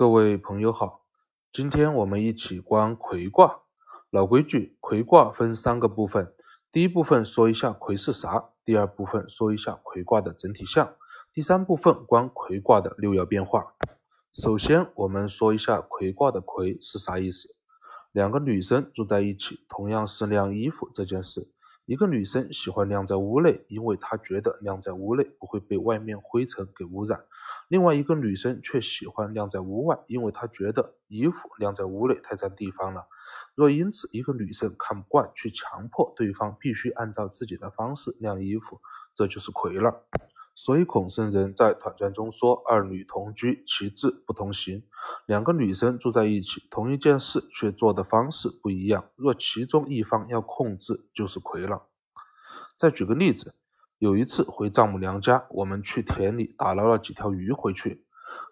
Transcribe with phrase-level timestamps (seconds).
[0.00, 1.04] 各位朋友好，
[1.52, 3.60] 今天我们一起观魁卦。
[4.08, 6.32] 老规矩，魁卦分三个部分。
[6.72, 10.94] 第一部分说一下魁是啥，第二部分说一下魁卦的整体象，
[11.34, 13.74] 第三部分观魁卦的六爻变化。
[14.32, 17.54] 首先，我们说一下魁卦的魁是啥意思。
[18.10, 21.52] 两个女生住在一起，同样是晾衣服这件事，
[21.84, 27.22] 一个女生喜欢晾在屋内，因为她觉得晾在屋内不会被外面灰尘给污染。
[27.70, 33.06] 另外一个女生却喜欢晾在屋外，因为她觉得衣服晾在屋内太占地方了。
[33.54, 38.80] 若因此一个女生看不惯，去强迫对方必须按照自己的方式晾衣服，
[39.14, 40.04] 这就是魁了。
[40.56, 44.82] 所以孔圣人在《团传》中说：“二女同居，其志不同行。”
[45.26, 49.08] 两个女生住在一起，同一件事却做的方式不一样。
[49.14, 51.86] 若其中一方要控制，就是魁了。
[52.76, 53.54] 再举个例子。
[54.00, 58.02] 有一次回丈母娘家，我们去田里打捞了几条鱼回去。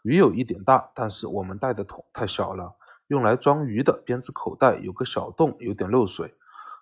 [0.03, 2.77] 鱼有一点大，但是我们带的桶太小了，
[3.07, 6.35] 用来装鱼的编织口袋有个小洞，有点漏水。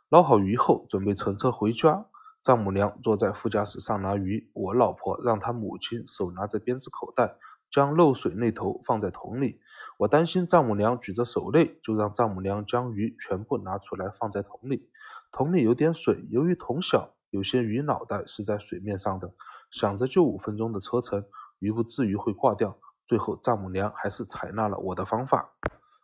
[0.08, 2.06] 捞好鱼后，准备乘车回家。
[2.42, 7.36] 丈母娘坐在副驾驶上拿鱼，我老婆让她母亲手拿着编织口袋，
[7.70, 9.60] 将漏水那头放在桶里。
[9.98, 14.90] 我担心丈母娘举着手累，就让丈母娘将鱼全部拿出来放在桶里。
[15.30, 17.12] 桶里有点水，由于桶小。
[17.30, 19.32] 有些鱼脑袋是在水面上的，
[19.70, 21.24] 想着就五分钟的车程，
[21.58, 22.78] 鱼不至于会挂掉。
[23.06, 25.52] 最后丈母娘还是采纳了我的方法，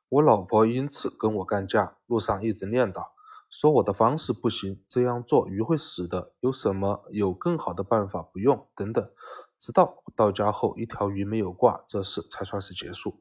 [0.09, 3.09] 我老婆因此跟我干架，路上一直念叨，
[3.51, 9.11] 说我的方式不行，这样做鱼会死的，有什么有更好的办法不用等等。
[9.59, 13.21] 直到到家后一条鱼没有挂，这事才算是结束。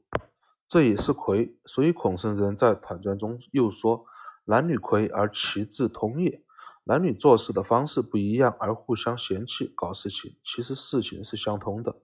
[0.67, 4.05] 这也是魁，所以孔圣人在《团传》中又说
[4.45, 6.43] ：“男女魁而其志通也。”
[6.83, 11.95] 男女做事的方式不一样，而互相嫌弃搞事情，其实事情是相通的。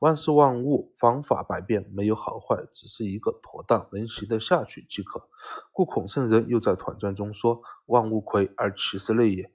[0.00, 5.26] 万事万物方法百变，没有好坏，只是一个妥当能行得下去即可。
[5.72, 9.50] 故孔圣人又在《团传》中说：“万物魁而其事内也。”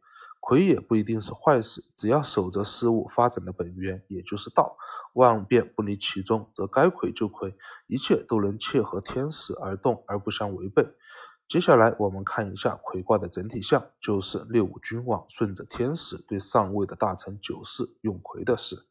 [0.46, 4.76] 魁也不一定是坏事，只要守着事物发展的本源，也就是道，
[5.14, 7.56] 万变不离其中，则该魁就魁，
[7.88, 10.86] 一切都能切合天时而动，而不相违背。
[11.48, 18.88] 接下来我们看一下魁卦的整体象，就是六五君王顺着天时对上位的大臣九世用魁的事。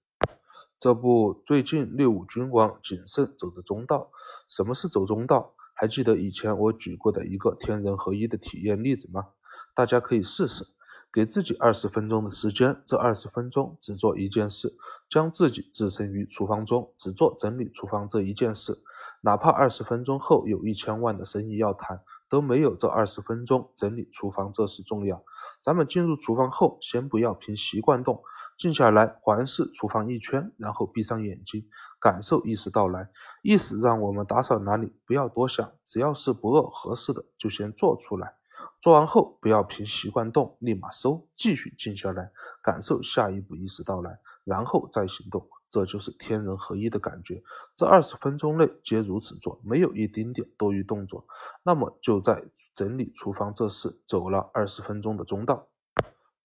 [0.78, 4.10] 这不，最近六五君王谨慎走的中道。
[4.48, 5.54] 什么是走中道？
[5.74, 9.28] 还记得以前我举过的一个天人合一的体验例子吗？
[9.74, 10.64] 大家可以试试，
[11.12, 14.76] 给自己二十分钟的时间，这二十分钟只做一件事，
[15.08, 18.82] 将自己置身于厨房中，只做整理厨房这一件事，
[19.22, 22.00] 哪怕二十分钟后有一千万的生意要谈。
[22.32, 25.22] 都没有这二十分钟整理厨房这事重要。
[25.60, 28.22] 咱们进入厨房后，先不要凭习惯动，
[28.56, 31.68] 静下来环视厨房一圈，然后闭上眼睛，
[32.00, 33.10] 感受意识到来。
[33.42, 38.34] 意识让我们打扫哪里，不要多想，只要是不饿合适的，就先做出来。
[38.80, 42.32] 做完后，不要凭习惯动，立马收，继续静下来，
[42.62, 45.46] 感受下一步意识到来，然后再行动。
[45.72, 47.42] 这就是天人合一的感觉。
[47.74, 51.26] 这二十分钟内皆如此做，没有一丁点多余动作，
[51.62, 52.44] 那么就在
[52.74, 55.68] 整理厨房这事走了二十分钟的中道。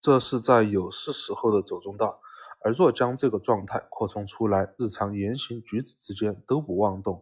[0.01, 2.21] 这是在有事时候的走中道。
[2.63, 7.21] 而若将这个状态扩充出来，日常言行举止之间都不妄动，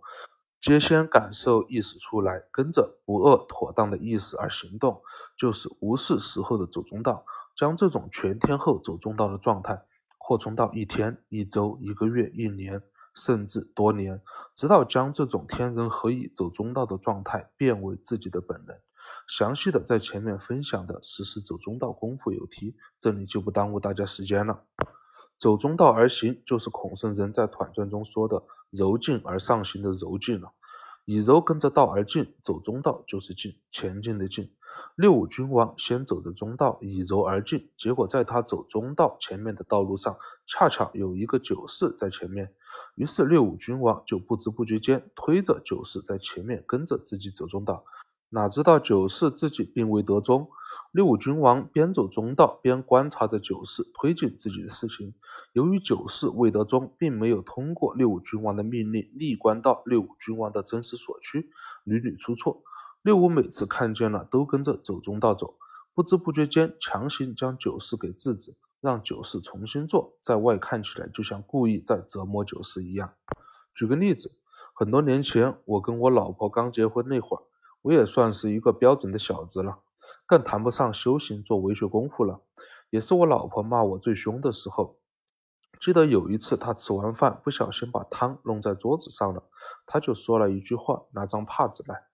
[0.62, 5.02] 皆先感受意识出来，跟着不恶妥当的意识而行动，
[5.36, 7.26] 就是无事时候的走中道。
[7.56, 9.84] 将这种全天候走中道的状态。
[10.28, 12.82] 扩充到一天、一周、一个月、一年，
[13.14, 14.20] 甚至多年，
[14.56, 18.76] 直到将这种天人合一、走中道的状态变为自己的本能。
[19.28, 24.64] 详细的在前面分享的实施走中道功夫有提，这里就不耽误大家时间了。
[25.38, 28.42] 走中道而行，就是孔圣人在《团传》中说的
[28.74, 30.54] “柔进而上行”的柔进了。
[31.06, 34.56] 以柔跟着道而进，走中道就是进，前进的进。
[34.96, 42.54] 六五君王先走的中道，以柔而进，结果在他走中道前面的道路上，恰巧有一个九四在前面，
[42.96, 47.84] 于是六五君王就不知不觉间推着九四在前面跟着自己走中道，
[48.30, 50.50] 哪知道九四自己并未得中，
[50.92, 55.14] 六五君王边走中道边观察着九四推进自己的事情，
[55.52, 61.50] 由于九四未得中，并没有通过六五君王的命令逆观到六五君王的真实所趋，
[61.84, 62.64] 屡屡出错。
[63.06, 65.60] 六五每次看见了，都跟着走中道走，
[65.94, 73.14] 不知不觉间强行将九世给制止，让九世重新做，在外看起来就像故意在折磨九世一样。
[73.76, 74.32] 举个例子，
[74.74, 77.44] 很多年前我跟我老婆刚结婚那会儿，
[77.84, 79.78] 我也算是一个标准的小子了，
[80.26, 82.42] 更谈不上修行做为学功夫了，
[82.90, 84.98] 也是我老婆骂我最凶的时候。
[85.80, 89.44] 记得有一次，她吃完饭不小心把汤弄在桌子上了，
[89.86, 92.06] 他就说了一句话：“拿张帕子来。”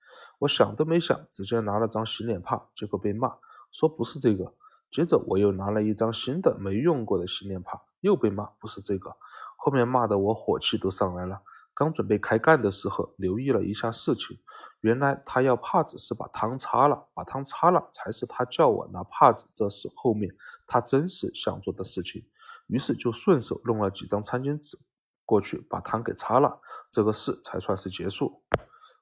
[0.42, 3.38] 我想都没想，直接拿了张洗脸帕，结果被骂，
[3.72, 4.52] 说不是这个。
[4.90, 9.16] 接着我又拿了一张新的没用过的洗脸帕，又被骂不是这个。
[9.56, 11.44] 后面骂的我火气都上来了。
[11.76, 14.40] 刚准备开干的时候，留意了一下事情，
[14.80, 20.36] 原来他要帕子是把汤擦了，把汤擦了才是他叫我拿帕子这是后面
[20.66, 22.26] 他真实想做的事情。
[22.66, 24.76] 于是就顺手弄了几张餐巾纸
[25.24, 26.60] 过去把汤给擦了，
[26.90, 28.42] 这个事才算是结束。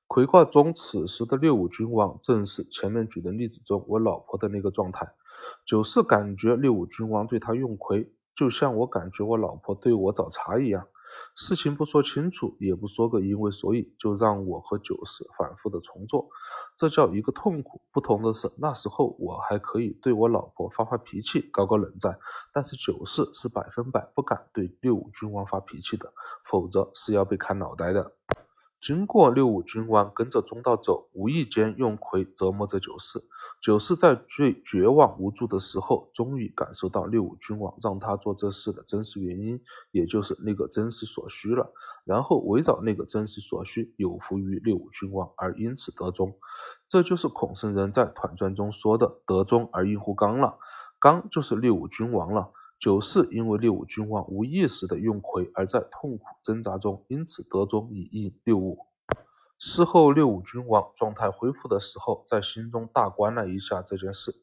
[0.09, 5.13] 魁卦中此时的六五君王正是前面举的例子中我老婆的那个状态。
[5.67, 10.87] 九四感觉六五君王对他用魁，就像我感觉我老婆对我找茬一样。
[11.35, 16.27] 事情不说清楚，也不说个因为所以，就让我和九四反复的重做，
[16.75, 17.79] 这叫一个痛苦。
[17.91, 22.17] 不同的是，那时候我还可以对我老婆发发脾气，搞搞冷战，
[22.51, 26.11] 但是九四是百分百不敢对六五君王发脾气的，
[26.43, 28.13] 否则是要被砍脑袋的。
[28.81, 33.25] 经过六五君王跟着中道走，无意间用魁折磨着九四。
[33.61, 39.61] 九四在最绝望无助的时候，终于感受到六五君王让他做这事的真实原因，
[39.91, 41.73] 也就是那个真实所需了。
[42.05, 46.33] 然后围绕那个真实所需，有福于六五君王，而因此得中。
[46.87, 50.57] 这就是孔圣人在团传中说的“得中而应乎刚”了。
[50.99, 52.51] 刚就是六五君王了。
[52.79, 58.79] 九四因为六五君王无意识的用魁，而在痛苦挣扎中，因此得中以应六五。
[59.57, 64.33] 事后六五君王状态恢复的时候，在心中大观了一下这件事，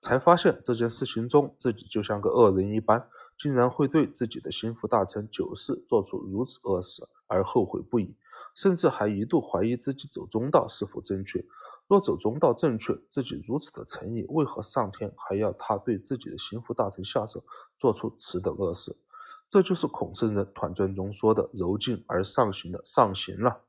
[0.00, 3.08] 才发现这件事情中自己就像个恶人一般，
[3.38, 8.16] 竟然会对自己的心腹大臣九四做出如此恶事，而后悔不已，
[8.56, 11.44] 甚至还一度怀疑自己走中道是否正确。
[11.86, 17.44] 若走中道正确，自己如此的诚意，为何上天还要他对自己的心腹大臣下手，
[17.78, 18.96] 做出此等恶事？
[19.50, 23.60] 这就是孔圣人团传中说的“柔静而上行”的上行了。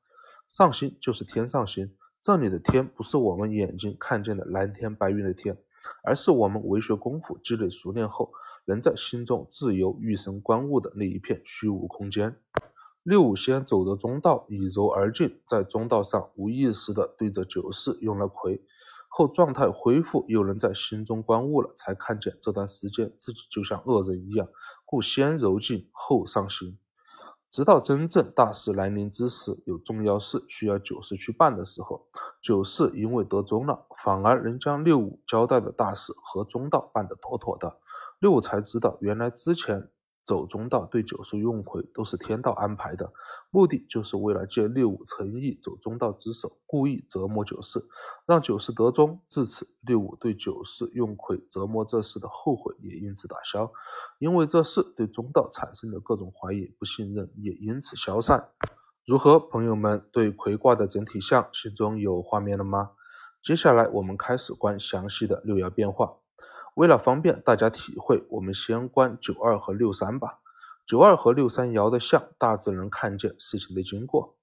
[0.48, 5.58] 上行就是天上行，这里的天不是我们眼睛看见的蓝天白云的天，
[6.04, 8.32] 而是我们为学功夫积累熟练后，
[8.66, 12.36] 能在心中自由御神观物的那一片虚无空间。
[13.06, 18.64] 六五先走的中道，以柔而进，在中道上无意识地对着九四用了魁，
[19.08, 24.48] 后状态恢复，又能在心中观悟了，才看见这段时间自己就像恶人一样，
[24.86, 26.80] 故先柔进后上行，
[27.52, 32.08] 直到真正大事来临之时，有重要事需要九四去办的时候，
[32.42, 37.78] 九四因为得中了，反而能将六五交代的大事和中道办得妥妥的，
[38.18, 39.92] 六五才知道原来之前。
[40.26, 43.14] 走中道对九四用魁都是天道安排的，
[43.52, 47.88] 目的就是为了借六五诚意走中道之手，故意折磨九四，
[48.26, 49.22] 让九四得中。
[49.30, 53.72] 至此，六五对九四用魁折磨这事的后悔也因此打消，
[54.18, 58.50] 因为这事对中道产生的各种怀疑、不信任也因此消散。
[59.06, 62.92] 如何，朋友们对魁卦的整体象心中有画面了吗？
[63.44, 66.18] 接下来我们开始观详细的六爻变化。
[66.76, 70.40] 为了方便大家体会，我们先观九二和六三吧。
[70.86, 74.36] 九二和六三爻的象，大致能看见事情的经过。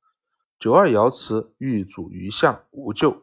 [0.58, 3.23] 九二爻辞：欲主于象，无咎。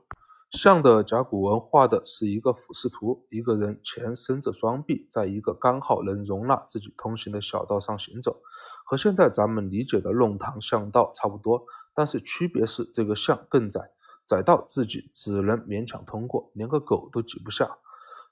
[0.51, 8.41] 象的甲骨文画的是一个俯视图，一个人前伸着双臂，在一个刚好能容纳自己通行的小道上行走，
[8.85, 11.65] 和现在咱们理解的弄堂巷道差不多。
[11.95, 13.91] 但是区别是，这个巷更窄，
[14.27, 17.77] 窄到自己只能勉强通过，连个狗都挤不下。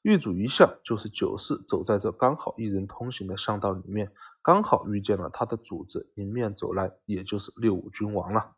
[0.08, 4.10] 遇主一向，就是九四走在这刚好一人通行的巷道里面，
[4.42, 8.54] 刚好遇见了他的主子迎面走来，也就是六五君王了。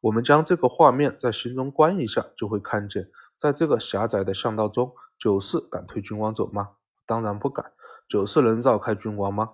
[0.00, 6.70] 我们将这个画面在心中观一下，就会看见，在这个狭窄的巷道中，九四敢推君王走吗？
[7.06, 7.70] 当然不敢。
[8.08, 9.50] 九四能绕开君王吗？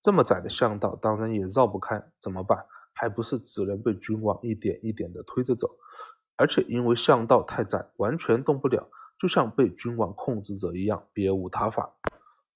[0.00, 2.02] 这么窄的巷道，当然也绕不开。
[2.18, 2.64] 怎么办？
[2.94, 5.68] 还不是只能被君王一点一点的推着走，
[6.36, 8.88] 而且因为巷道太窄，完全动不了。
[9.18, 11.90] 就像被君王控制着一样，别无他法。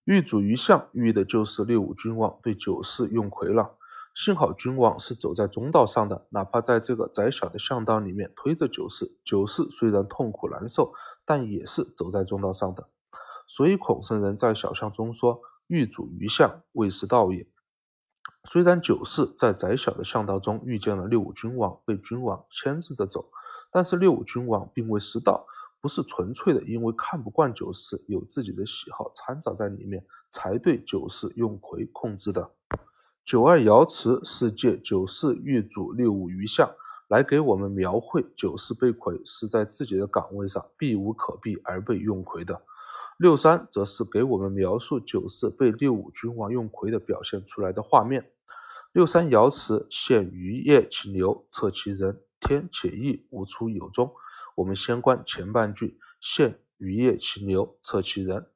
[0.04, 3.76] 遇主于相，遇的就是六五君王对九四用魁了。
[4.14, 10.92] 幸好君王是走在中道上的，哪怕在这个窄小的巷道里面推着九四，九四虽然痛苦难受，
[11.25, 12.88] 但也是走在中道上的。
[13.47, 17.47] 所以孔圣人在小象中说：“遇主于相，未是道也。”
[18.50, 23.31] 虽然九四在窄小的巷道中遇见了六五君王，被君王牵制着走，
[23.71, 25.47] 但是六五君王并未失道。
[25.82, 32.52] 不是纯粹的，因为看不惯九四，有自己的喜好掺杂在里面，才对九四用魁控制的。
[33.24, 36.70] 九二爻辞是借九四遇主六五余象
[37.08, 42.62] 来给我们描绘九四被魁是在自己的岗位上避无可避而被用魁的。
[43.18, 48.30] 六三则是给我们描述九四被六五君王用魁的表现出来的画面。
[48.92, 54.12] 六三爻辞现余业其流，测其人，天且意，无出有终。
[54.56, 58.47] 我们先观前半句：现与业其牛，测其人。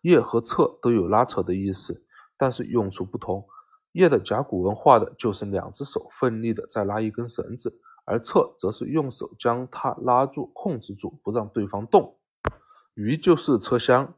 [0.00, 2.04] 业和测都有拉扯的意思，
[2.36, 3.46] 但是用处不同。
[3.92, 12.16] 业的甲骨文画的就是两只手奋力的在拉一根绳子，而测则是用手将它拉住、控制住，不让对方动。
[12.94, 14.14] 鱼就是车厢，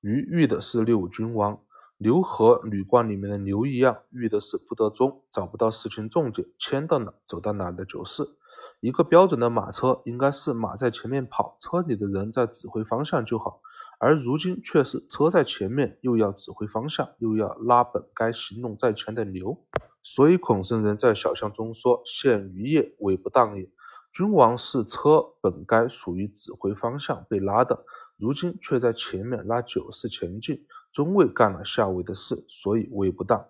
[0.00, 1.62] 鱼遇的是六君王。
[1.98, 8.36] 牛和吕冠里面的牛一样，遇的是不得中，找不到事情重点，牵到哪走到哪的九四。
[8.80, 13.60] 一个标准的马车应该是马在前面跑，车里的人在指挥方向就好，
[13.98, 19.62] 而如今却是车在前面，又要指挥方向，又要拉本该行动在前的牛。
[20.02, 23.70] 所以孔圣人在小象中说：“现于业，为不当也。”
[24.14, 27.84] 君王是车本该属于指挥方向被拉的，
[28.16, 30.64] 如今却在前面拉九四前进。
[30.90, 33.46] 中尉干了下位的事，所以位不当。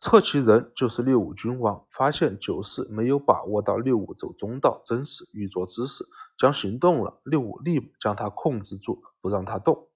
[0.00, 6.06] 测其人就是六五君王，发现九四没有把握到六五走中道真实欲作之事，
[6.38, 9.88] 将行动了，六五立将他控制住，不让他动。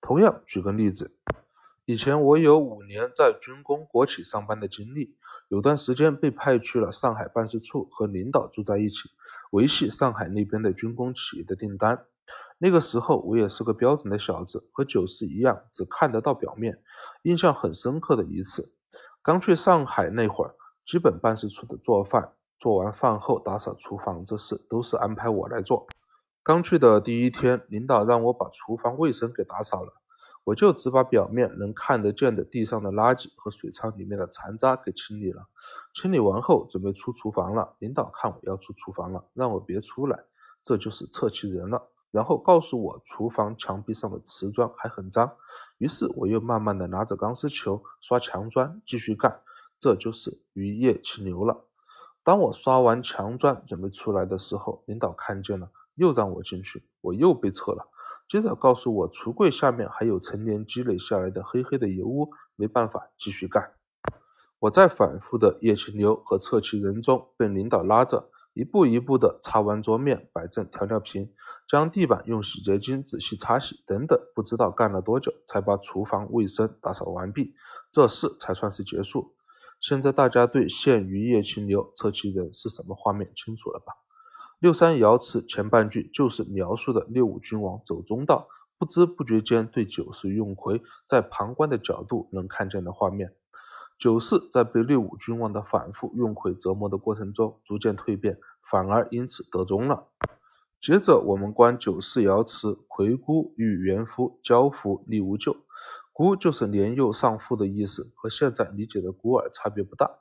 [0.00, 1.16] 同样举个例子，
[1.84, 5.16] 以前我有五年在军工国企上班的经历，
[5.48, 9.10] 有段时间被派去了上海办事处，和领导住在一起，
[9.50, 12.04] 维系上海那边的军工企业的订单。
[12.58, 16.80] 那个时候我也是个标准的小子，和九四一样，只看得到表面。
[17.22, 18.72] 印象很深刻的一次，
[19.24, 20.54] 刚去上海那会儿，
[20.84, 25.86] 基本办事处的做饭，做完饭后打扫厨房这事都是安排我来做。
[26.42, 29.94] 刚去的第一天，领导让我把厨房卫生给打扫了，
[30.44, 35.46] 我就只把表面能看得见的地上的垃圾和水槽里面的残渣给清理了。
[35.94, 37.76] 清理完后，准备出厨房了。
[37.78, 40.22] 领导看我要出厨房了，让我别出来，
[40.62, 41.82] 这就是测其人了。
[42.14, 45.32] 然后告诉我，厨房墙壁上的瓷砖还很脏。
[45.78, 49.40] 于是我又慢慢的拿着钢丝球刷墙砖，继续干。
[49.80, 51.64] 这就是渔业清流了。
[52.22, 57.88] 当我刷完墙砖准备出来的时候，领导看见了，又让我进去，我又被撤了。
[58.28, 63.72] 接着告诉我，橱柜下面还有陈年积累下来的黑黑的油污，没办法继续干。
[64.60, 68.30] 我在反复的夜清流和测其人中被领导拉着。
[68.54, 71.28] 一步一步地擦完桌面，摆正调料瓶，
[71.66, 77.54] 将地板用洗洁精仔细擦洗，等等，不知道干了多久，才把厨房卫生打扫完毕，
[77.90, 79.34] 这事才算是结束。
[79.80, 83.94] 现在大家对“现于液清流，测其人”是什么画面清楚了吧？
[84.58, 93.34] 六三爻辞前半句就是描述的六五君王走中道，不知不觉间对九四用魁，在旁观的角度能看见的画面。
[93.98, 100.08] 九四在被六五君王的反复用魁折磨的过程中，逐渐蜕变，反而因此得中了。
[100.84, 105.56] 接着我们观九四爻辞：魁孤与元夫交夫，立无咎。
[106.12, 110.18] 孤就是年幼丧父的意思，和现在理解的孤儿差别不大。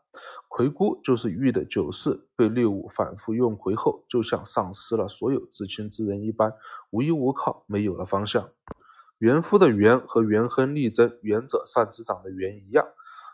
[0.48, 6.54] 魁孤就是玉的九四被六五反复用魁后，就像丧失了所有至亲之人一般，
[6.92, 8.50] 无依无靠，没有了方向。
[9.18, 12.88] 元夫的元和元亨利贞、元者善之长的元一样。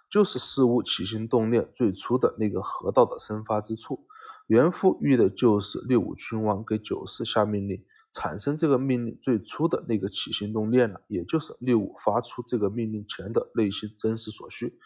[0.09, 4.07] 就是事物起心动念最初的那个河道的生发之处，
[4.49, 14.79] 元夫遇的就是六五君王给九四下命令，产生这个命令最初的那个起心动念了，也就是六五发出这个命令前的内心真实所需。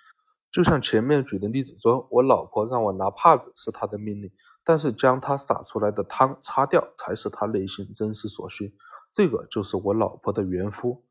[0.52, 4.30] 就像前面举的例子中，我老婆让我拿帕子是她的命令，
[4.66, 8.76] 但是将她洒出来的汤擦掉才是她内心真实所需。
[9.14, 11.06] 这个就是我老婆的元夫。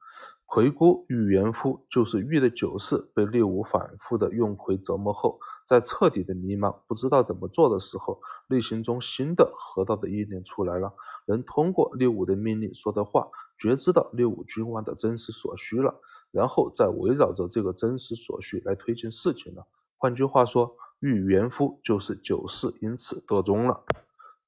[0.44, 10.92] 魁姑遇元夫，就是遇的九世被六五反复的用魁折磨后，在彻底的迷茫，不知道怎么做的时候，内心中新的河道的意念出来了，
[11.26, 13.28] 能通过六五的命令说的话，
[13.58, 16.00] 觉知到六五君王的真实所需了，
[16.30, 19.66] 然后再围绕着这个真实所需来推进事情了。
[19.96, 23.82] 换句话说，遇元夫就是九四因此得中了，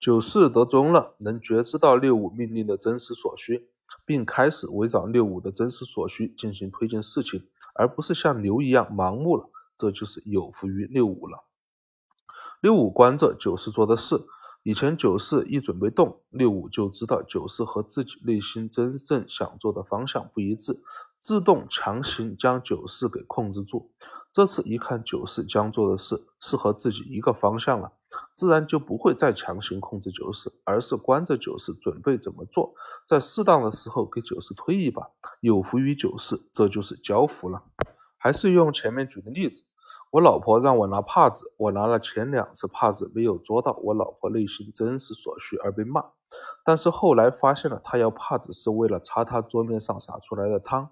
[0.00, 3.68] 九四得中了，能觉知到六五命令的真实所需。
[4.06, 9.48] 并开始围绕六五的真实所需进行推进事情，而不是像牛一样盲目了。
[9.76, 11.44] 这就是有福于六五了。
[12.60, 14.24] 六五观着九四做的事，
[14.62, 20.82] 以前九四一准备动，六五就知道九四和自己内心真正想做的方向不一致，
[21.20, 23.90] 自动强行将九四给控制住。
[24.32, 27.92] 这次一看九四将做的事是和自己一个方向了，
[28.32, 32.74] 自然就不会再强行控制九四，而是关着九四准备怎么做，
[33.06, 35.08] 在适当的时候给九四推一把，
[35.40, 37.62] 有福于九四，这就是交福了。
[38.24, 39.64] 还是用前面举的例子，
[40.10, 46.02] 我老婆让我拿帕子，我拿了前两次帕子没有捉到我老婆内心真实所需而被骂，
[46.64, 50.88] 但是后来发现了她要帕子是为了擦她桌面上洒出来的汤。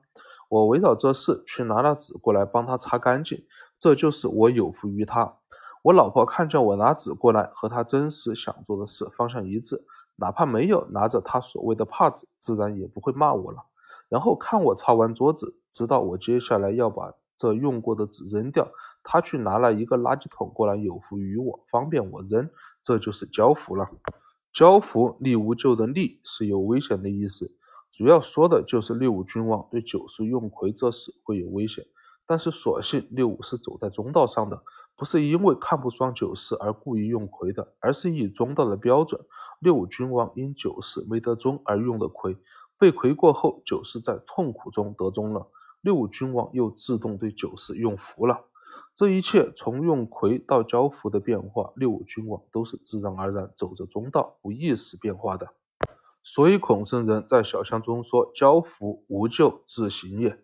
[0.50, 3.46] 我围绕这事去拿了纸过来帮她擦干净，
[3.78, 5.38] 这就是我有福于她。
[5.84, 9.86] 我老婆看见我拿纸过来，和她真实想做的事方向一致，
[10.16, 13.64] 哪怕没有拿着她所谓的帕子，自然也不会骂我了。
[14.10, 18.68] 然后看我擦完桌子，知道我接下来要把这用过的纸扔掉，
[19.02, 22.50] 他去拿了一个垃圾桶过来，有福于我，方便我扔，
[22.82, 23.88] 这就是交福了。
[24.52, 27.50] 交福利无咎的利是有危险的意思，
[27.90, 31.84] 主要说的就是六五君王对九四用魁这事会有危险。
[32.26, 34.62] 但是所幸六五是走在中道上的。
[34.94, 39.20] 不是因为看不爽九四而故意用魁的，而是以中道的标准，
[39.58, 42.36] 六五君王因九四没得中而用的魁，
[42.78, 45.48] 被魁过后，九四在痛苦中得中了，
[45.82, 48.46] 六五君王又自动对九四用福了。
[48.94, 55.54] 这一切从用魁到交福的变化，六五君王都是自然而然走着中道，无意识变化的。
[56.22, 60.38] 所以孔圣人在小象中说：“交福无咎，自行也。”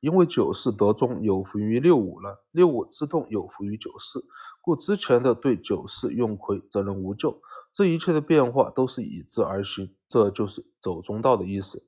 [0.00, 4.24] 因为九四得中有福于六五了，六五自动有福于九四，
[4.60, 7.40] 故之前的对九四用亏则能无咎。
[7.72, 11.82] 这一切的变化都是以之而行，这就是走中道的意思。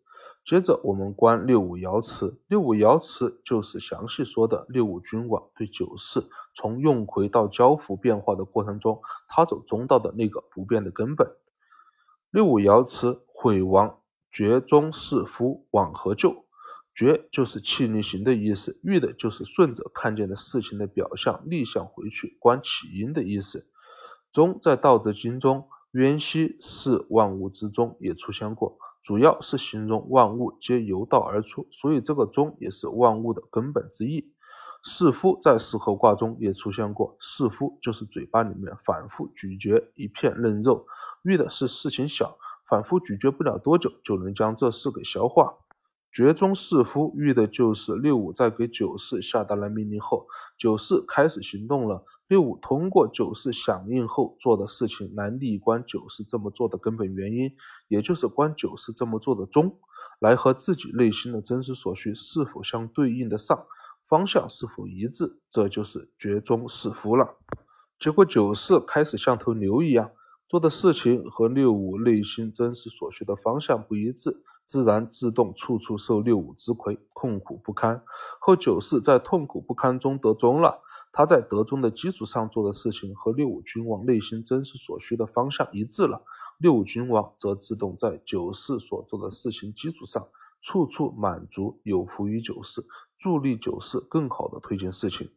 [0.46, 11.28] 接着我们观六五爻辞，六五爻辞就是详细说的六五君王对九四从用魁到交付变化的过程中，他走中道的那个不变的根本。
[12.30, 13.98] 六五爻辞：毁亡
[14.30, 16.44] 绝中是夫，往何咎？
[16.94, 23.66] 绝就是气逆行的意思，欲的就是顺着看见的事情的表象逆向回去观起因的意思。
[24.30, 34.32] 中在《道德经》中，渊兮是万物之中也出现过，主要是形容万物皆由道而出，所以这个中也是万物的根本之意。
[34.82, 40.86] 是夫在四合卦中也出现过，是夫就是嘴巴里面反复咀嚼一片嫩肉，
[41.22, 42.36] 遇的是事情小，
[42.68, 45.54] 反复咀嚼不了多久就能将这事给消化。
[46.12, 50.26] 绝中弑夫，遇的就是六五在给九四下达了命令后，
[50.58, 52.04] 九四开始行动了。
[52.28, 57.54] 六五通过九四响应后做的事情来立观九四这么做的根本原因，
[57.88, 59.78] 也就是观九四这么做的中，
[60.18, 63.66] 来和自己内心的真实所需是否相对应的上，
[64.08, 67.36] 方向是否一致，这就是绝中是福了。
[67.98, 70.10] 结果九四开始像头牛一样。
[70.48, 78.00] 做的事情和六五内心真实所需的方向不一致，自然自动处处受六五之亏，痛苦不堪。
[78.38, 80.82] 后九四在痛苦不堪中得中了，
[81.18, 86.22] 他在德中的基础上做的事情和六五君王内心真实所需的方向一致了，
[86.58, 90.28] 六五君王则自动在九四所做的事情基础上，
[90.60, 92.86] 处处满足有福于九四，
[93.18, 95.30] 助力九四更好的推进事情。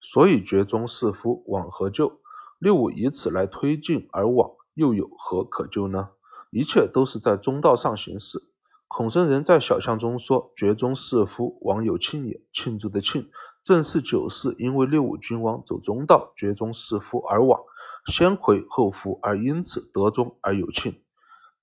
[0.00, 2.18] 所以绝中是夫，往何咎？
[2.58, 6.08] 六五以此来推进而往，又有何可救呢？
[6.50, 8.42] 一切都是在中道上行事。
[8.88, 13.30] 孔圣人在小象中说：“绝中是夫，王有庆也。”庆祝的庆，
[13.62, 17.60] 正是九世因为六五君王走中道，绝中是夫而往，
[18.06, 21.00] 先魁后福，而因此得中而有庆。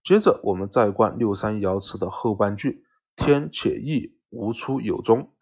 [0.03, 2.85] 接着我们再观六三爻辞的后半句
[3.17, 5.33] ：“天且意，无出有终。”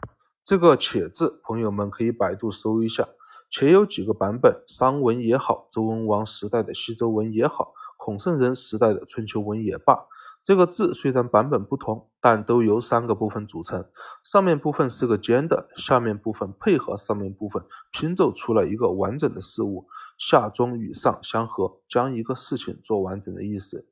[0.43, 3.07] 这个“且”字，朋友们可以百度搜一下。
[3.49, 10.05] 且有几个版本，商文也好，周文王时代的西周文也好，孔圣人时代的春秋文也罢，
[10.47, 13.85] 这个字虽然版本不同，但都由三个部分组成。
[14.23, 23.89] 上面部分是个尖的，下面部分配合上面部分拼凑出了一个完整的事物，下中与上相合，将一个事情做完整的意思。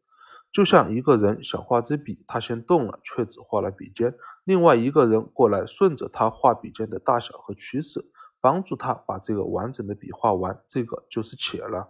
[0.53, 4.15] 就像一个人想画支笔，他先动了，却只画了笔尖，
[4.45, 8.09] 另外一个人过来顺着他画笔尖的大小和趋势。
[8.39, 11.89] 帮助他把这个完整的笔画完，这个就是且了。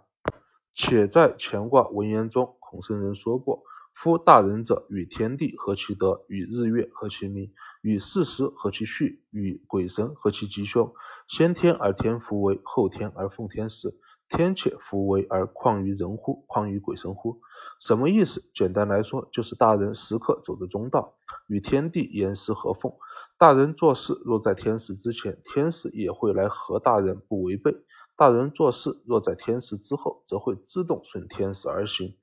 [0.74, 3.62] 且在乾卦文言中，孔圣人说过
[3.96, 10.92] ：“夫大人者，与天地合其德，与日月合其明，与四时合其序，与鬼神合其吉凶。
[11.26, 13.98] 先天而天福为，后天而奉天时。
[14.28, 16.44] 天且福为而况于人乎？
[16.46, 17.40] 况于鬼神乎？”
[17.80, 18.44] 什么意思？
[18.54, 21.14] 简单来说，就是大人时刻走着中道，
[21.46, 22.92] 与天地严丝合缝。
[23.38, 27.72] 大人做事若在天时之前，天时也会来和大人不违背；
[28.14, 32.14] 大人做事若在天时之后，则会自动顺天时而行。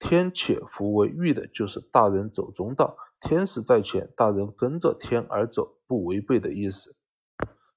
[0.00, 6.96] 天且弗为欲的就是大人走中道，天使在前，大人跟着天而走，不违背的意思。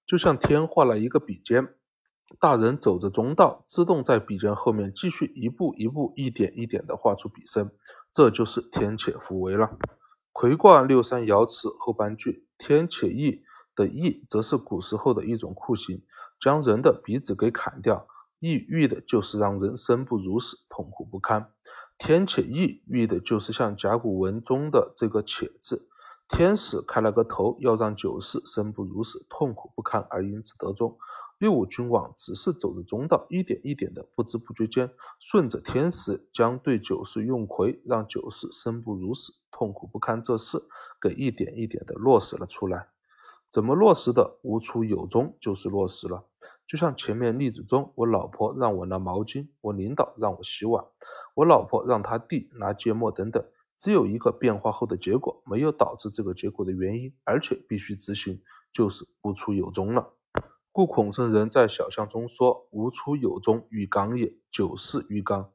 [0.07, 1.75] 就像天画了一个笔尖，
[2.39, 7.69] 大人走着中道，自动在笔尖后面继续一步一步、一点一点地画出笔身，
[8.13, 9.77] 这就是天且弗为了。
[10.31, 13.43] 魁卦六三爻辞后半句“天且意”
[13.75, 16.01] 的“意”则是古时候的一种酷刑，
[16.39, 18.07] 将人的鼻子给砍掉。
[18.39, 21.51] 意欲的就是让人生不如死，痛苦不堪。
[22.05, 25.87] 天且翼欲的就是像甲骨文中的这个“且”字，
[26.27, 30.97] 天使开了个头，要让九世生不如死，痛苦不堪，而因此得中。
[31.37, 40.61] 六五君王只是走着中道，一点一点的，不知不觉间，顺着天时，将对九世用魁，让九世生不如死、痛苦不堪这事，
[40.99, 42.89] 给一点一点的落实了出来。
[43.49, 44.39] 怎么落实的？
[44.41, 46.25] 无出有终，就是落实了。
[46.67, 50.83] 就像前面例子中，我老婆让我拿毛巾，我领导让我洗碗，
[51.33, 53.43] 我老婆让他弟拿芥末等等，
[53.79, 58.41] 只有一个变化后的结果，没有导致这个结果的原因，而且必须执行，
[58.71, 60.13] 就是无出有终了。
[60.71, 64.35] 故孔圣人在小象中说：“无出有终，于刚也。
[64.51, 65.51] 九世于刚。”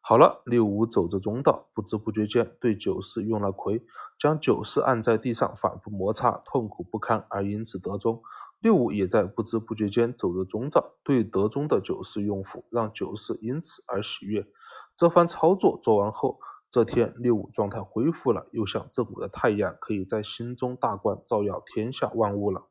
[0.00, 3.82] 好了，六五走着中道，不知不觉间对九世用了魁，
[4.18, 8.22] 将九世按在地上反复摩擦，痛苦不堪，而因此得中。
[8.60, 14.46] 六五也在不知不觉间走着中道，对得中的九世用斧，让九世因此而喜悦。
[14.96, 16.38] 这番操作做完后，
[16.70, 22.66] 这天六五状态恢复了，又像正午的太阳，可以在心中大观，照耀天下万物了。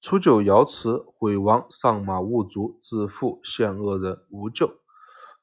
[0.00, 4.74] 初九爻辞：悔亡，上马勿足，自负，陷恶人，无咎。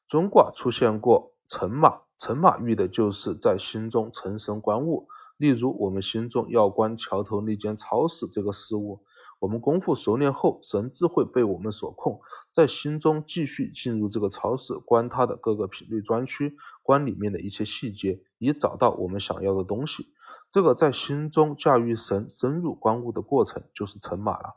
[0.07, 5.07] 中卦出现过乘马，乘马遇的就是在心中成神观物。
[5.37, 9.03] 例如，我们心中要观桥头那间超市这个事物，
[9.43, 20.07] 我们功夫熟练后，神智会被我们所控，在心中继续进入这个超市，观它的各个品类专区，观里面的一些细节，以找到我们想要的东西。
[20.49, 24.55] 这个在心中驾驭神深入观物的过程，就是乘马了。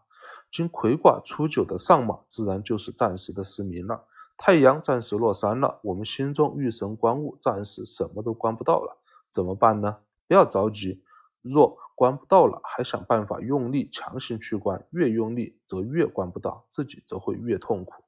[0.53, 4.05] 经魁卦初九的上马，自然就是暂时的失明了。
[4.37, 8.97] 太阳暂时落山了，我们心中遇神观物，暂时什么都观不到了，
[9.33, 9.97] 怎么办呢？
[10.29, 11.03] 不要着急，
[11.43, 18.05] 若关不到了，还想办法用力强行去关，越用力则越关不到，自己则会越痛苦。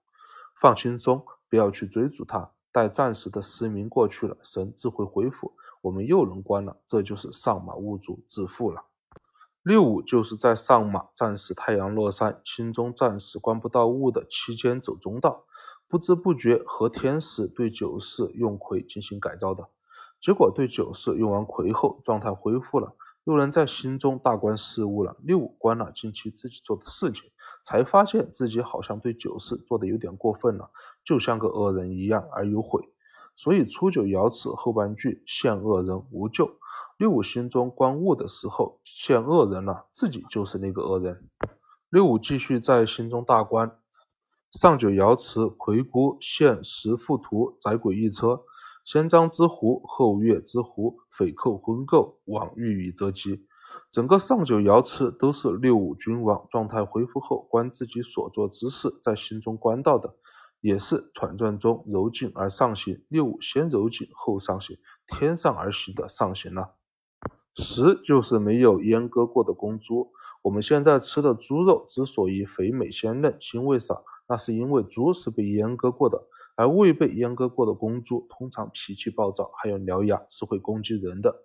[0.55, 8.85] 放轻松，不要去追逐它，待暂时的失明过去了，神自会恢复，我们又能关了，这就是上马勿足，致富了。
[9.63, 15.47] 六五就是在上马，暂时太阳落山，心中暂时关不到物的期间走中道。
[15.89, 19.71] 不知不觉和天使对九世用魁进行改造的
[20.21, 22.95] 结果，对九世用完魁后，状态恢复了，
[23.29, 25.15] 又能在心中大观事物了。
[25.23, 27.31] 六五观了近期自己做的事情，
[27.63, 30.71] 才发现自己好像对九事做的有点过分了，
[31.05, 32.89] 就像个恶人一样而有悔。
[33.37, 36.57] 所以初九爻辞后半句现恶人无救。
[36.97, 41.29] 六五心中观物的时候现恶人了，自己就是那个恶人。
[41.91, 43.79] 六五继续在心中大观。
[44.53, 48.41] 上九爻辞：魁孤现十副图，载鬼一车。
[48.91, 53.45] 先张之狐，后月之狐，匪寇昏垢，往欲以则吉。
[53.91, 60.15] 整个上九爻辞都是六五君王状态恢复后观自己所做之事，在心中观到的，
[60.63, 63.05] 也是传传中柔颈而上行。
[63.09, 66.77] 六五先柔颈后上行，天上而行的上行了。
[67.57, 70.13] 十就是没有阉割过的公猪。
[70.41, 74.03] 我们现在吃的猪肉之所以肥美鲜嫩，腥味少。
[74.27, 76.27] 那是因为猪是被阉割过的，
[76.59, 81.45] 而未被阉割过的公猪通常脾气暴躁，还有獠牙，是会攻击人的。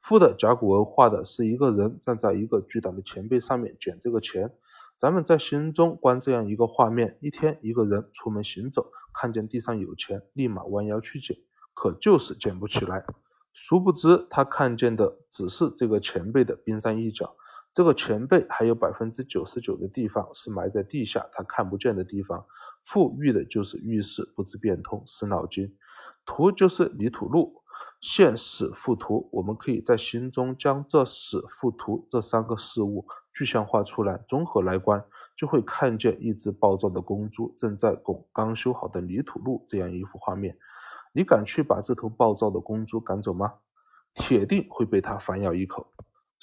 [0.00, 4.50] 负的甲骨文画的是一个人站在一个巨大的钱币上面捡这个钱。
[4.96, 11.36] 咱们在心中观这样一个画面：一天，一个人出门行走，看见地上有钱，立马弯腰去捡，
[11.74, 13.04] 可就是捡不起来。
[13.52, 17.36] 殊不知他看见的只是这个钱币的冰山一角。
[17.74, 22.46] 这个前辈还有百分之九十九的地方是埋在地下，他看不见的地方。
[22.84, 25.76] 富裕的就是遇事不知变通，死脑筋。
[26.24, 27.62] 图就是泥土路，
[28.00, 29.28] 现史复图。
[29.32, 35.04] 我们可以在心中将这死复图这三个事物具象化出来，综合来观，
[35.36, 40.56] 就会看见一只暴躁的公猪正在拱刚修好的泥土路这样一幅画面。
[41.12, 43.54] 你敢去把这头暴躁的公猪赶走吗？
[44.14, 45.88] 铁定会被它反咬一口。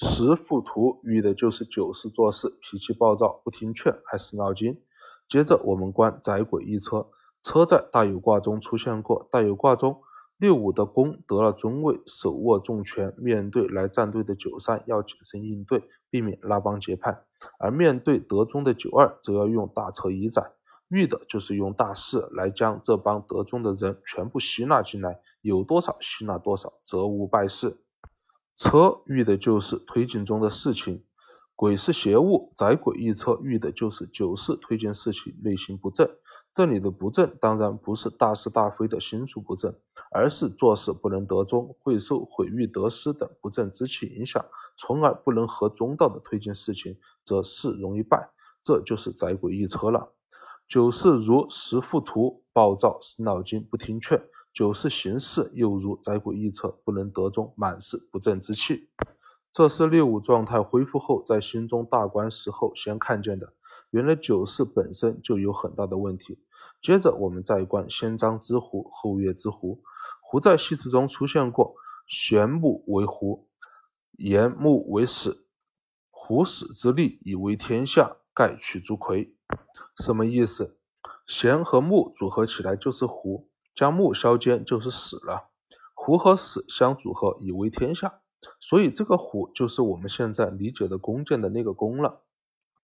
[0.04, 4.82] 十副图遇的就是九世做事脾气暴躁，不听劝，还死脑筋。
[5.28, 7.06] 接着我们观载鬼一车，
[7.40, 9.28] 车在大有卦中出现过。
[9.30, 10.02] 大有卦中
[10.38, 17.12] 六五的宫得了中位，手握重权，面对来站队的九三要谨慎应对，避免拉帮结派；
[17.60, 20.50] 而面对德中的九二，则要用大车以载，
[20.88, 27.78] 遇的就是用大势来将这帮德中的人全部吸纳进来，有多少吸纳多少，责无败事。
[28.56, 31.04] 车遇的就是推进中的事情，
[31.56, 36.08] 鬼是邪物，载鬼一车遇的就是九世推进事情内心不正。
[36.54, 39.74] 这里的不正当然不是大是大非的心术不正，
[40.10, 44.44] 而是做事不能得中，会受毁誉得失等不正之气影响，
[44.76, 48.30] 从而不能合中道的推进事情，则事容易败。
[48.62, 50.12] 这就是载鬼一车了。
[50.68, 54.22] 九世如十副图，暴躁死脑筋，不听劝。
[54.52, 58.90] 九世行事又如载鬼一车，不能得中，满是不正之气。
[59.52, 63.54] 这是六五状态恢复后，在心中大观时候先看见的。
[63.90, 66.38] 原来九四本身就有很大的问题。
[66.82, 69.82] 接着我们再观先张之狐，后月之狐。
[70.20, 71.74] 狐在戏词中出现过，
[72.06, 73.48] 玄木为狐，
[74.18, 75.46] 岩木为始，
[76.10, 79.34] 狐始之力以为天下，盖取诸魁。
[79.96, 80.78] 什么意思？
[81.26, 85.50] 弦和木组合起来就是狐，将木削尖就是死了。
[85.94, 88.20] 狐和死相组合以为天下，
[88.58, 92.22] 所以这个虎就是我们现在理解的弓箭的那个弓了。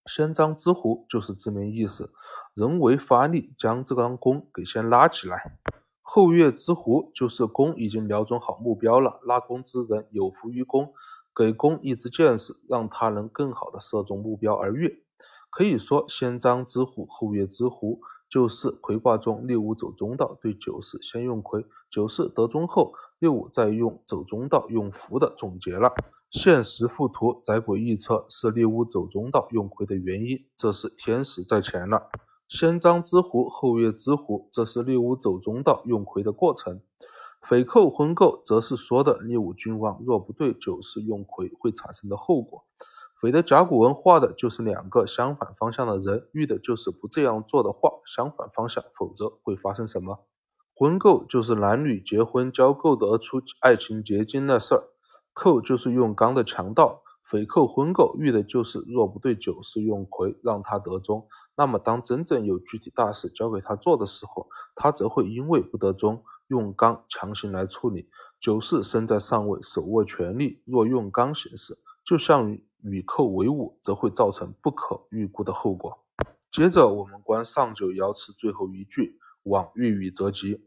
[0.07, 2.13] 先张之狐就是字面意思，
[2.55, 5.59] 人为发力将这张弓给先拉起来。
[6.01, 10.95] 后月之狐就是弓已经瞄准好目标了，拉弓之人有伏于弓，
[11.35, 15.03] 给弓一支箭矢，让它能更好的射中目标而跃。
[15.51, 25.93] 可以说，先张之虎，后月之狐，就是魁卦中六五走中道对九四先用魁，九四得中后，六五再用走中道用伏的总结了。
[26.31, 32.11] 现实附图载轨预测是六五走中道用魁的原因，这是天时在前了。
[32.49, 36.81] 先张之狐，后月之狐，这是六五走中道用魁的过程。
[37.41, 42.65] 匪寇婚媾，则是说的六五君王若不对九四用魁会产生的后果。
[43.21, 50.25] 匪的甲骨文画的就是两个相反方向的人，遇的就是不这样做的话，相反方向，否则会发生什么？
[50.75, 54.85] 婚媾就是男女结婚交媾得出爱情结晶的事儿，
[55.35, 57.03] 媾就是用刚的强盗。
[57.25, 61.27] 匪寇婚媾遇的就是若不对九四用魁让他得中。
[61.57, 68.09] 那么，当真正有具体大事交给他做的时候，他则会因为不得中，用刚强行来处理。
[68.41, 71.77] 九四身在上位，手握权力，若用刚行事，
[72.09, 76.07] 就像与寇为伍，则会造成不可预估的后果。
[76.51, 80.67] 接着，我们观上九爻辞最后一句：“往欲与则吉。”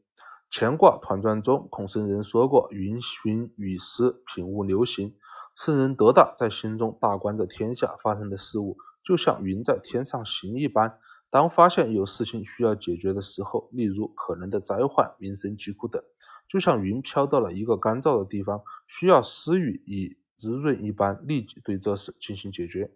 [0.52, 5.16] 乾卦团传中，孔圣人说过：“云行雨施，品物流行。”
[5.58, 8.78] 圣人德大，在心中大观着天下发生的事物。
[9.04, 11.00] 就像云在天上行一般，
[11.32, 16.04] 当发现有事情需要解决的时候，例如可能的灾患、民生疾苦等，
[16.48, 22.90] 就像云飘到了一个干燥的地方，需要施雨以滋润一般，立即对这事进行解决。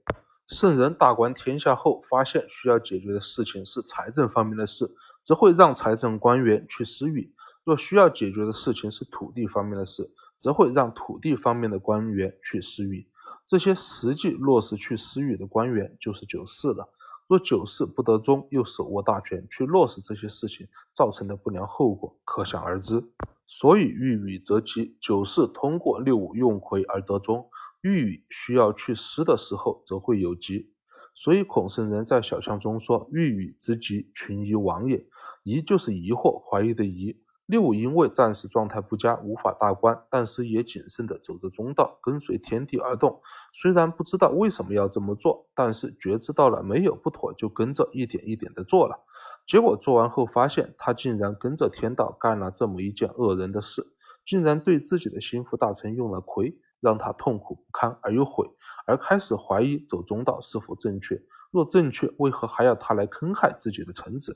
[0.47, 4.89] 圣人大观天下后，发现需要解决的事情是财政方面的事，
[5.21, 7.29] 则会让财政官员去施雨；
[7.63, 13.07] 若需要解决的事情是土地方面的事，则会让土地方面的官员去施雨。
[13.45, 16.89] 这些实际落实去施予的官员就是九四了。
[17.27, 23.03] 若九世不得中，又手握大权去落实这些事情，造成的不良后果可想而知。
[23.47, 27.49] 所以欲与则吉，九世通过六五用魁而得中，
[27.81, 30.71] 欲与需要去施的时候，则会有吉。
[31.15, 35.07] 所以孔圣人在小象中说：“欲与之吉，群疑亡也。”
[35.43, 37.21] 疑就是疑惑、怀疑的疑。
[37.45, 43.21] 六因为暂时状态不佳，无法大观，但是也谨慎地走着中道，跟随天地而动。
[43.53, 48.99] 虽然不知道为什么要这么做，但是觉知到了没有不妥，就跟着一点一点地做了。
[49.45, 53.93] 结果做完后发现，他竟然跟着天道干了这么一件恶人的事，
[54.25, 58.49] 竟然对自己的心腹大臣用了魁，让他痛苦不堪而又悔，
[58.87, 61.21] 而开始怀疑走中道是否正确。
[61.51, 64.35] 若正确，为何还要他来坑害自己的臣子？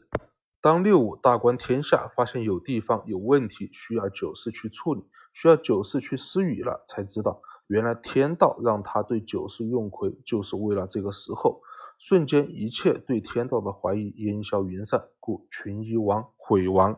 [0.62, 11.62] 当六五大观天下，发现有地方有问题，需要九四去处理，需要九四去施雨了，才知道原来天道让他对九四用魁，就是为了这个时候。
[11.98, 16.98] 瞬间，一切对天道的怀疑烟消云散，故群疑亡，毁亡。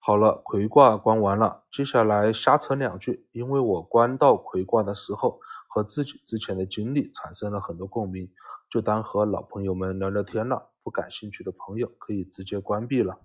[0.00, 5.38] 好了，魁卦观完了，接下来瞎扯两句，因为我观到魁卦的时候，
[5.68, 8.28] 和自己之前的经历产生了很多共鸣，
[8.68, 10.71] 就当和老朋友们聊聊天了。
[10.82, 13.20] 不感兴趣的朋友可以直接关闭了。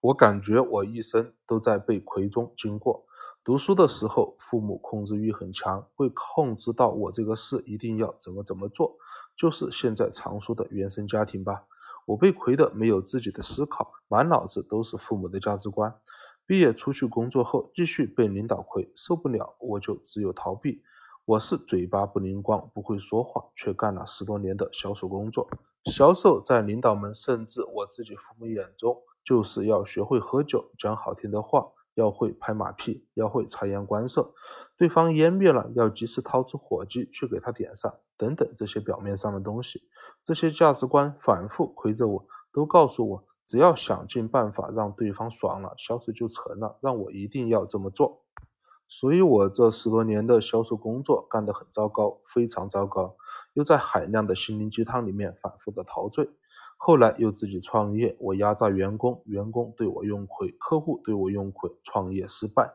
[0.00, 3.04] 我感觉我一生都在被魁中经过。
[3.42, 8.96] 读书的时候，父母控制欲很强，会控制到我这个事一定要怎么怎么做，
[9.36, 11.64] 就是现在常说的原生家庭吧。
[12.06, 15.94] 我被魁的没有自己的思考，满脑子都是父母的价值观。
[16.46, 20.82] 毕业出去工作后，继续被领导魁，受不了我就只有逃避。
[21.24, 25.48] 我是嘴巴不灵光，不会说话，却干了十多年的销售工作。
[25.84, 34.34] 销售在领导们甚至我自己父母眼中，就是要学会喝酒，讲好听的话，要会拍马屁，要会察言观色。
[34.76, 39.82] 对方烟灭了，要及时掏出火机去给他点上，等等这些表面上的东西，
[40.22, 48.22] 这些价值观反复亏着我，都告诉我，只要想尽办法让对方爽了，销售就成了，让我一定要这么做。
[48.88, 53.16] 所以，我这十多年的销售工作干得很糟糕，非常糟糕，
[53.54, 56.28] 又在海量的心灵鸡汤里面反复的陶醉。
[56.76, 62.72] 后来又自己创业，我压榨员工，员工对我用亏，客户对我用亏，创业失败。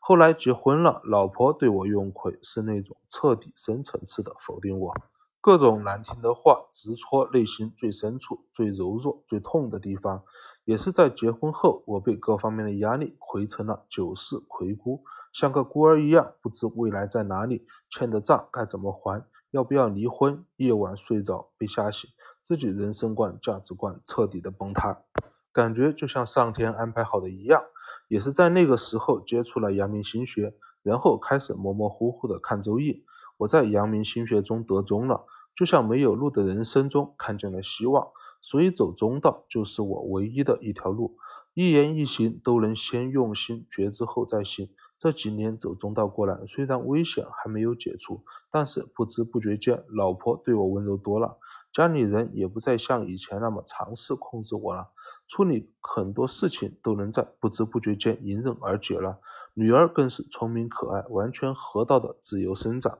[0.00, 4.94] 后来结婚了，老婆对我用亏，是那种彻底深层次的否定我。
[5.40, 10.22] 各种难听的话直戳内心最深处、最柔弱、最痛的地方。
[10.64, 19.22] 也是在结婚后，我被各方面的压力亏成了九世魁孤，像个孤儿一样，不知未来在哪里，欠的账该怎么还，
[19.54, 20.44] 要不要离婚？
[20.56, 22.10] 夜晚睡着被吓醒，
[22.42, 24.98] 自己人生观、价值观彻底的崩塌，
[25.52, 27.62] 感觉就像上天安排好的一样。
[28.08, 33.04] 也是在那个时候接触了阳明心学，然后开始模模糊糊的看周易。
[33.36, 38.08] 我在阳明心学中得中了，就像没有路的人生中看见了希望。
[38.42, 41.16] 所以走中道就是我唯一的一条路，
[41.54, 44.70] 一言一行都能先用心觉知后再行。
[44.98, 51.38] 这几年走中道过来，虽然危险还没有解除，但是不知不觉间，老婆对我温柔多了，
[51.72, 54.90] 家里人也不再像以前那么尝试控制我了，
[55.28, 59.20] 处理很多事情都能在不知不觉间迎刃而解了。
[59.54, 62.98] 女儿更是聪明可爱，完全合道的自由生长。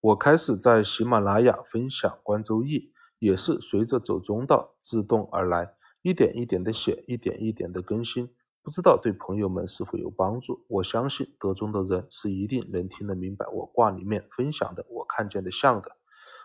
[0.00, 2.92] 我开始在喜马拉雅分享关周易。
[3.20, 8.30] 也是随着走中道自动而来，一点一点的写，一点一点的更新，
[8.68, 10.62] 不知道对朋友们是否有帮助。
[10.68, 15.92] 我相信得中的人是一定能听得明白我卦里面分享的我看见的像的。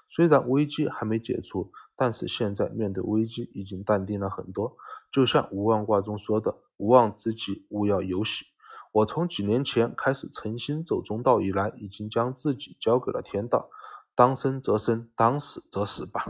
[0.07, 4.77] 虽然危机还没解除，但是现在面对危机已经淡定了很多。
[5.12, 8.45] 就像无妄卦中说的“无妄之极，勿要有喜”。
[8.93, 13.69] 我从几年前开始诚心走中道以来，已经将自己交给了天道，
[14.15, 16.25] 当生则生，当死则死吧。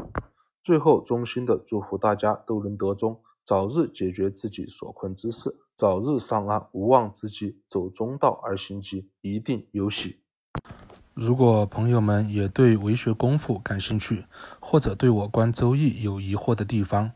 [0.64, 6.66] 最后，衷心的祝福大家都能得中，早日解决自己所困之事，早日上岸。
[6.72, 10.22] 无妄之极，走中道而行吉，一定有喜。
[11.14, 14.24] 如果朋友们也对为学功夫感兴趣，
[14.62, 17.12] 或者对我观周易有疑惑的地方，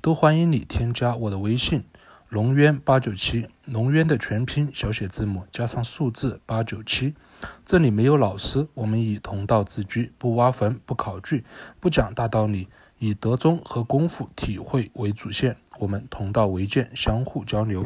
[0.00, 1.82] 都欢迎你添加我的微信：
[2.28, 3.48] 龙渊八九七。
[3.64, 7.14] 龙渊的全拼小写字母加上数字八九七。
[7.66, 11.44] 这里没有老师，我们以同道自居，不挖坟，不考据，
[11.80, 12.68] 不讲大道理。
[13.02, 17.84] 以德中和功夫体会为主线，我们同道为鉴，相互交流。